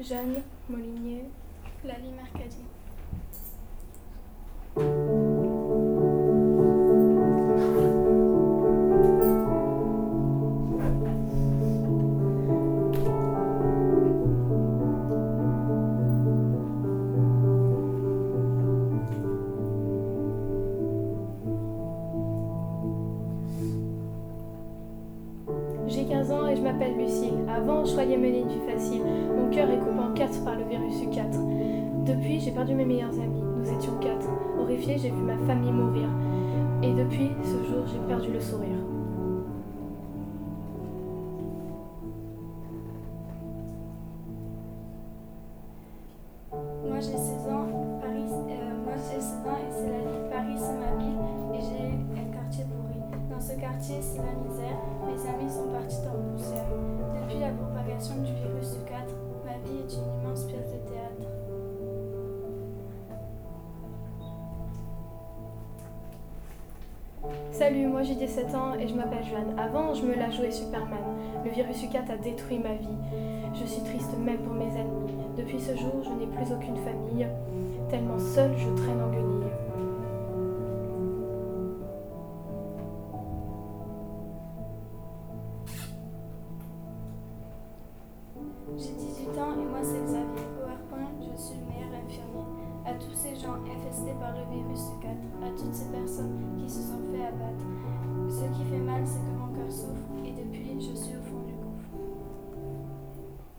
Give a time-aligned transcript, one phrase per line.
[0.00, 1.26] Jeanne Molinier.
[1.84, 2.79] Lali Mercadi.
[26.10, 27.38] 15 ans et je m'appelle Lucille.
[27.48, 29.02] Avant, je mener une vie facile.
[29.36, 32.04] Mon cœur est coupé en quatre par le virus U4.
[32.04, 33.42] Depuis, j'ai perdu mes meilleurs amis.
[33.58, 34.26] Nous étions quatre.
[34.58, 36.08] Horrifiée, j'ai vu ma famille mourir.
[36.82, 38.66] Et depuis ce jour, j'ai perdu le sourire.
[46.52, 47.16] Moi j'ai
[53.80, 54.76] c'est la misère,
[55.06, 56.66] mes amis sont partis en poussière.
[57.14, 61.28] Depuis la propagation du virus du 4, ma vie est une immense pièce de théâtre.
[67.52, 69.58] Salut, moi j'ai 17 ans et je m'appelle Joanne.
[69.58, 70.98] Avant, je me la jouais Superman.
[71.44, 72.98] Le virus U4 a détruit ma vie.
[73.54, 75.14] Je suis triste même pour mes ennemis.
[75.36, 77.26] Depuis ce jour, je n'ai plus aucune famille.
[77.88, 79.39] Tellement seule, je traîne en guenille.
[88.80, 90.48] J'ai 18 ans et moi c'est Xavier.
[90.56, 92.48] PowerPoint, je suis le meilleur infirmier.
[92.86, 95.12] À tous ces gens infestés par le virus du 4,
[95.44, 97.66] à toutes ces personnes qui se sont fait abattre.